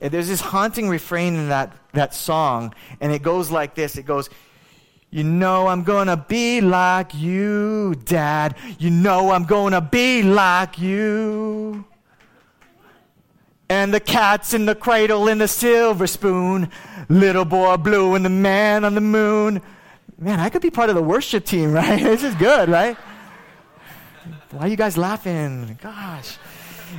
[0.00, 3.96] There's this haunting refrain in that, that song, and it goes like this.
[3.96, 4.28] It goes,
[5.08, 8.54] you know I'm gonna be like you, Dad.
[8.78, 11.86] You know I'm gonna be like you.
[13.70, 16.70] And the cat's in the cradle in the silver spoon.
[17.08, 19.62] Little boy blue and the man on the moon.
[20.18, 22.02] Man, I could be part of the worship team, right?
[22.02, 22.96] This is good, right?
[24.50, 25.78] Why are you guys laughing?
[25.82, 26.38] Gosh.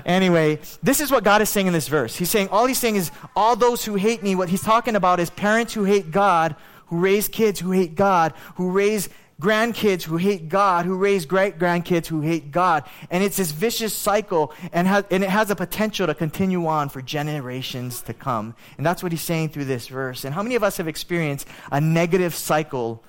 [0.05, 2.15] Anyway, this is what God is saying in this verse.
[2.15, 5.19] He's saying, all he's saying is, all those who hate me, what he's talking about
[5.19, 6.55] is parents who hate God,
[6.87, 11.59] who raise kids who hate God, who raise grandkids who hate God, who raise great
[11.59, 12.83] grandkids who hate God.
[13.11, 16.89] And it's this vicious cycle, and, has, and it has a potential to continue on
[16.89, 18.55] for generations to come.
[18.77, 20.25] And that's what he's saying through this verse.
[20.25, 23.03] And how many of us have experienced a negative cycle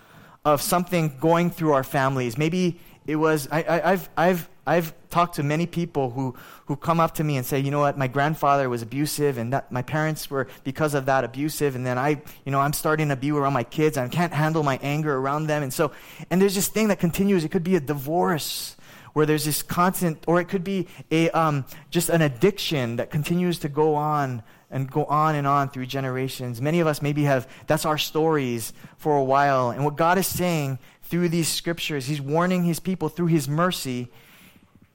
[0.44, 2.36] of something going through our families?
[2.36, 7.00] Maybe it was, I, I, I've, I've, I've talked to many people who, who come
[7.00, 9.83] up to me and say, you know what, my grandfather was abusive and that my
[9.83, 11.74] parents were, because of that, abusive.
[11.74, 14.33] And then I, you know, I'm starting to be around my kids and I can't
[14.33, 15.62] handle my anger around them.
[15.62, 15.92] And so,
[16.31, 17.44] and there's this thing that continues.
[17.44, 18.76] It could be a divorce
[19.14, 23.59] where there's this constant, or it could be a, um, just an addiction that continues
[23.61, 26.61] to go on and go on and on through generations.
[26.61, 29.70] Many of us maybe have, that's our stories for a while.
[29.70, 30.78] And what God is saying
[31.09, 32.07] through these scriptures.
[32.07, 34.09] He's warning his people through his mercy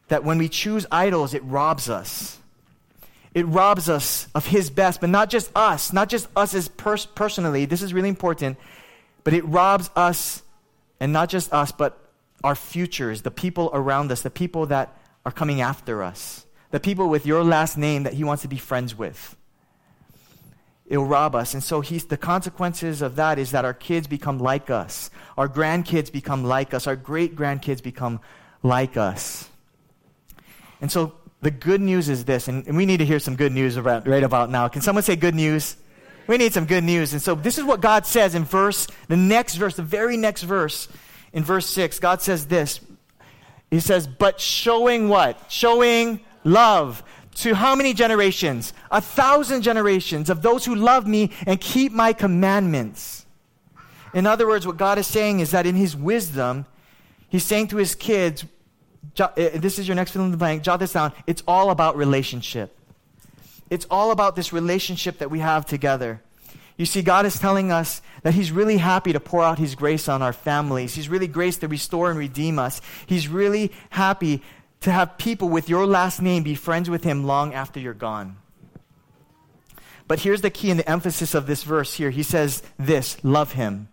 [0.07, 2.37] that when we choose idols, it robs us.
[3.33, 7.05] It robs us of his best, but not just us, not just us as pers-
[7.05, 7.65] personally.
[7.65, 8.57] This is really important.
[9.23, 10.43] But it robs us,
[10.99, 11.97] and not just us, but
[12.43, 17.09] our futures, the people around us, the people that are coming after us, the people
[17.09, 19.35] with your last name that he wants to be friends with
[20.85, 21.53] it'll rob us.
[21.53, 25.09] And so he's, the consequences of that is that our kids become like us.
[25.37, 26.87] Our grandkids become like us.
[26.87, 28.19] Our great grandkids become
[28.61, 29.49] like us.
[30.83, 33.53] And so the good news is this, and, and we need to hear some good
[33.53, 34.67] news about, right about now.
[34.67, 35.77] Can someone say good news?
[36.27, 37.13] We need some good news.
[37.13, 40.43] And so this is what God says in verse, the next verse, the very next
[40.43, 40.89] verse,
[41.31, 41.99] in verse 6.
[41.99, 42.81] God says this.
[43.71, 45.39] He says, but showing what?
[45.49, 47.01] Showing love
[47.35, 48.73] to how many generations?
[48.91, 53.25] A thousand generations of those who love me and keep my commandments.
[54.13, 56.65] In other words, what God is saying is that in His wisdom,
[57.29, 58.43] He's saying to His kids,
[59.19, 61.13] uh, this is your next fill in the blank, jot this down.
[61.27, 62.77] It's all about relationship.
[63.69, 66.21] It's all about this relationship that we have together.
[66.77, 70.07] You see, God is telling us that He's really happy to pour out His grace
[70.07, 70.95] on our families.
[70.95, 72.81] He's really grace to restore and redeem us.
[73.05, 74.41] He's really happy
[74.81, 78.37] to have people with your last name be friends with Him long after you're gone.
[80.07, 82.09] But here's the key and the emphasis of this verse here.
[82.09, 83.87] He says this love Him,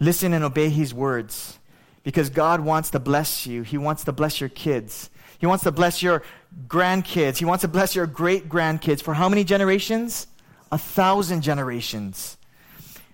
[0.00, 1.59] listen and obey His words.
[2.02, 5.10] Because God wants to bless you, He wants to bless your kids.
[5.40, 6.22] He wants to bless your
[6.68, 7.38] grandkids.
[7.38, 9.02] He wants to bless your great grandkids.
[9.02, 10.26] For how many generations?
[10.70, 12.36] A thousand generations.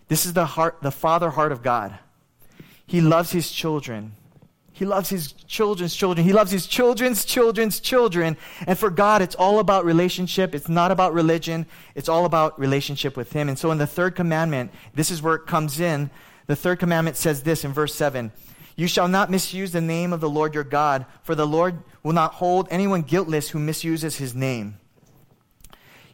[0.08, 1.96] This is the heart, the father heart of God.
[2.84, 4.12] He loves his children.
[4.72, 6.26] He loves his children's children.
[6.26, 8.36] He loves his children's children's children.
[8.66, 10.54] And for God, it's all about relationship.
[10.54, 11.64] It's not about religion.
[11.94, 13.48] It's all about relationship with him.
[13.48, 16.10] And so in the third commandment, this is where it comes in.
[16.46, 18.32] The third commandment says this in verse 7
[18.76, 22.12] You shall not misuse the name of the Lord your God, for the Lord will
[22.12, 24.78] not hold anyone guiltless who misuses his name.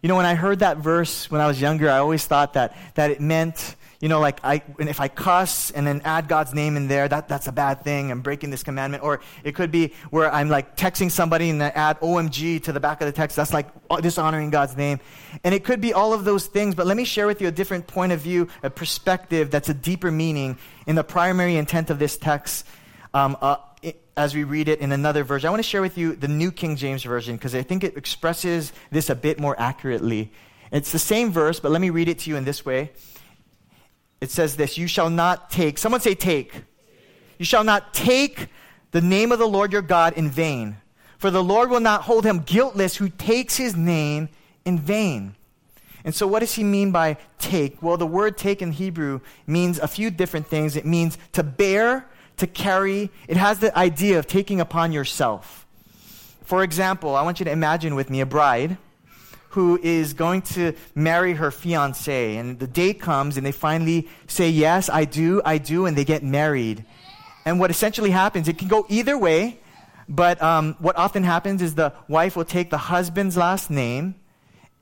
[0.00, 2.76] You know, when I heard that verse when I was younger, I always thought that,
[2.94, 6.52] that it meant, you know, like I, and if I cuss and then add God's
[6.52, 8.10] name in there, that, that's a bad thing.
[8.10, 9.04] I'm breaking this commandment.
[9.04, 12.80] Or it could be where I'm like texting somebody and I add OMG to the
[12.80, 13.36] back of the text.
[13.36, 13.68] That's like
[14.00, 14.98] dishonoring God's name.
[15.44, 16.74] And it could be all of those things.
[16.74, 19.74] But let me share with you a different point of view, a perspective that's a
[19.74, 22.66] deeper meaning in the primary intent of this text.
[23.14, 23.56] Um, uh,
[24.16, 25.46] as we read it in another version.
[25.46, 27.96] I want to share with you the New King James Version because I think it
[27.96, 30.30] expresses this a bit more accurately.
[30.70, 32.90] It's the same verse, but let me read it to you in this way.
[34.22, 36.62] It says this You shall not take, someone say, take.
[37.38, 38.46] You shall not take
[38.92, 40.76] the name of the Lord your God in vain,
[41.18, 44.28] for the Lord will not hold him guiltless who takes his name
[44.64, 45.34] in vain.
[46.04, 47.82] And so, what does he mean by take?
[47.82, 49.18] Well, the word take in Hebrew
[49.48, 50.76] means a few different things.
[50.76, 52.06] It means to bear,
[52.36, 55.66] to carry, it has the idea of taking upon yourself.
[56.44, 58.76] For example, I want you to imagine with me a bride
[59.52, 64.48] who is going to marry her fiance, and the date comes, and they finally say,
[64.48, 66.84] Yes, I do, I do, and they get married.
[67.44, 69.60] And what essentially happens, it can go either way,
[70.08, 74.14] but um, what often happens is the wife will take the husband's last name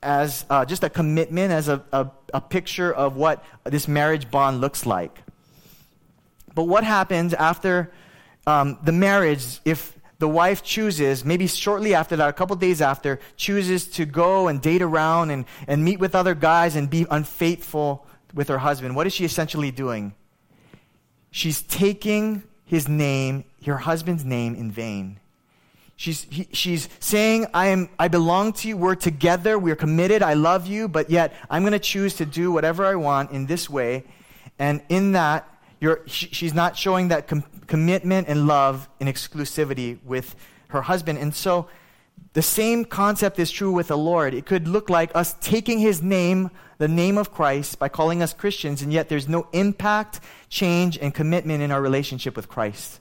[0.02, 4.60] as uh, just a commitment, as a, a, a picture of what this marriage bond
[4.60, 5.18] looks like.
[6.54, 7.92] But what happens after
[8.46, 13.18] um, the marriage if the wife chooses, maybe shortly after that, a couple days after,
[13.36, 18.06] chooses to go and date around and, and meet with other guys and be unfaithful
[18.34, 18.94] with her husband?
[18.94, 20.14] What is she essentially doing?
[21.30, 25.18] She's taking his name, her husband's name, in vain.
[25.96, 28.76] She's, he, she's saying, I, am, I belong to you.
[28.76, 29.58] We're together.
[29.58, 30.22] We're committed.
[30.22, 30.86] I love you.
[30.86, 34.04] But yet, I'm going to choose to do whatever I want in this way.
[34.58, 35.49] And in that,
[35.80, 40.36] you're, she's not showing that com- commitment and love and exclusivity with
[40.68, 41.18] her husband.
[41.18, 41.68] And so
[42.32, 44.34] the same concept is true with the Lord.
[44.34, 48.32] It could look like us taking his name, the name of Christ, by calling us
[48.32, 53.00] Christians, and yet there's no impact, change, and commitment in our relationship with Christ.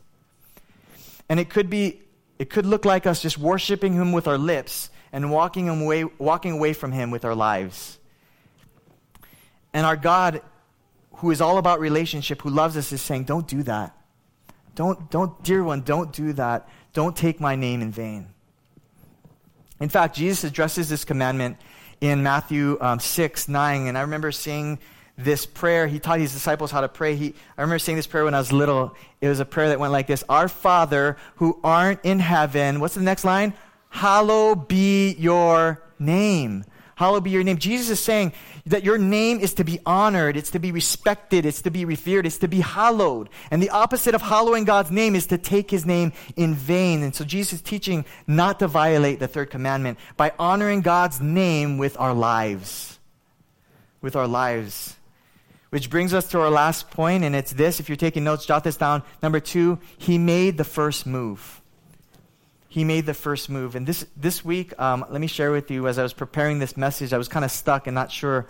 [1.27, 2.01] And it could be,
[2.39, 6.53] it could look like us just worshiping him with our lips and walking away, walking
[6.53, 7.99] away from him with our lives.
[9.73, 10.41] And our God
[11.19, 13.95] who is all about relationship, who loves us, is saying, Don't do that.
[14.75, 16.69] Don't, don't, dear one, don't do that.
[16.93, 18.27] Don't take my name in vain.
[19.79, 21.57] In fact, Jesus addresses this commandment
[22.01, 23.87] in Matthew um, 6, 9.
[23.87, 24.79] And I remember seeing
[25.17, 25.87] this prayer.
[25.87, 27.15] He taught his disciples how to pray.
[27.15, 28.95] He, I remember seeing this prayer when I was little.
[29.19, 32.79] It was a prayer that went like this Our Father who art in heaven.
[32.79, 33.53] What's the next line?
[33.89, 36.63] Hallowed be your name.
[36.99, 37.57] Hallowed be your name.
[37.57, 38.33] Jesus is saying
[38.65, 42.25] that your name is to be honored, it's to be respected, it's to be revered,
[42.25, 43.29] it's to be hallowed.
[43.51, 47.01] And the opposite of hallowing God's name is to take his name in vain.
[47.01, 51.77] And so Jesus is teaching not to violate the third commandment by honoring God's name
[51.77, 52.99] with our lives.
[54.01, 54.97] With our lives.
[55.69, 57.79] Which brings us to our last point, and it's this.
[57.79, 59.03] If you're taking notes, jot this down.
[59.23, 61.58] Number two, he made the first move
[62.69, 63.75] he made the first move.
[63.75, 66.77] And this, this week, um, let me share with you, as I was preparing this
[66.77, 68.47] message, I was kind of stuck and not sure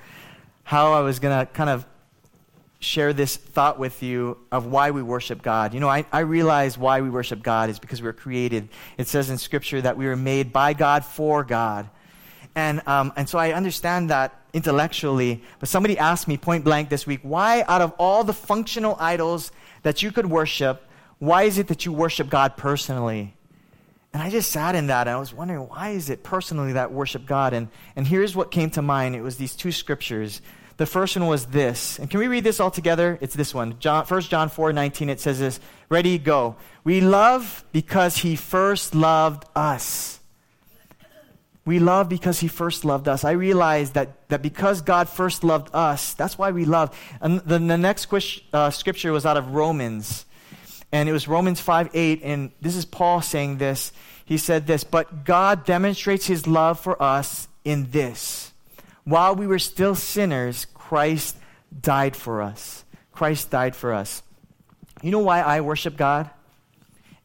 [0.63, 1.85] how I was going to kind of
[2.81, 5.73] share this thought with you of why we worship God.
[5.73, 8.67] You know, I, I realize why we worship God is because we were created.
[8.97, 11.89] It says in Scripture that we were made by God for God.
[12.55, 15.43] And, um, and so I understand that intellectually.
[15.59, 19.51] But somebody asked me point blank this week, why out of all the functional idols
[19.83, 20.83] that you could worship,
[21.19, 23.33] why is it that you worship God personally?
[24.13, 26.91] And I just sat in that and I was wondering, why is it personally that
[26.91, 27.53] worship God?
[27.53, 30.41] And, and here's what came to mind it was these two scriptures.
[30.77, 31.99] The first one was this.
[31.99, 33.17] And can we read this all together?
[33.21, 33.77] It's this one.
[33.79, 36.55] John, 1 John 4 19, it says this Ready, go.
[36.83, 40.19] We love because he first loved us.
[41.69, 43.23] We love because He first loved us.
[43.23, 46.97] I realized that, that because God first loved us, that's why we love.
[47.21, 48.11] And the, the next
[48.51, 50.25] uh, scripture was out of Romans.
[50.91, 52.21] And it was Romans 5 8.
[52.23, 53.91] And this is Paul saying this.
[54.25, 58.51] He said this, But God demonstrates His love for us in this.
[59.03, 61.35] While we were still sinners, Christ
[61.81, 62.83] died for us.
[63.11, 64.23] Christ died for us.
[65.01, 66.29] You know why I worship God?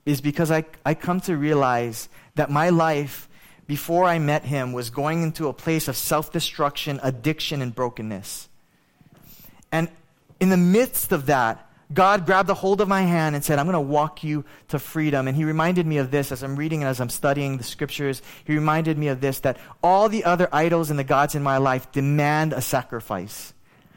[0.07, 3.29] Is because I, I come to realize that my life
[3.67, 8.49] before I met Him was going into a place of self destruction, addiction, and brokenness.
[9.73, 9.89] And
[10.41, 13.67] in the midst of that, God grabbed a hold of my hand and said, I'm
[13.67, 15.29] going to walk you to freedom.
[15.29, 18.21] And he reminded me of this as I'm reading and as I'm studying the scriptures.
[18.45, 21.59] He reminded me of this that all the other idols and the gods in my
[21.59, 23.55] life demand a sacrifice.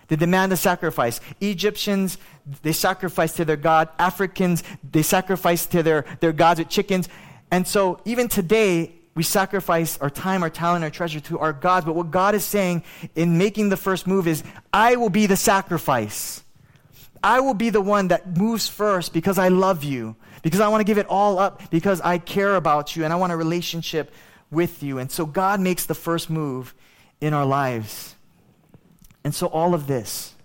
[0.07, 1.19] They demand a sacrifice.
[1.41, 2.17] Egyptians,
[2.61, 3.89] they sacrifice to their God.
[3.99, 7.09] Africans, they sacrifice to their, their gods with chickens.
[7.51, 11.85] And so even today, we sacrifice our time, our talent, our treasure to our gods.
[11.85, 12.83] But what God is saying
[13.15, 16.43] in making the first move is, I will be the sacrifice.
[17.23, 20.81] I will be the one that moves first because I love you, because I want
[20.81, 24.11] to give it all up, because I care about you and I want a relationship
[24.51, 24.99] with you.
[24.99, 26.73] And so God makes the first move
[27.19, 28.15] in our lives.
[29.23, 30.35] And so all of this,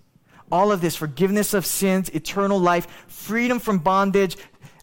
[0.51, 4.37] all of this forgiveness of sins, eternal life, freedom from bondage,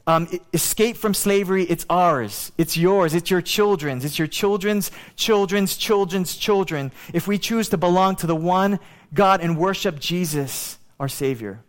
[0.06, 2.50] um, escape from slavery, it's ours.
[2.56, 3.14] It's yours.
[3.14, 4.04] It's your children's.
[4.04, 6.90] It's your children's, children's, children's children.
[7.12, 8.80] If we choose to belong to the one
[9.12, 11.62] God and worship Jesus, our Savior.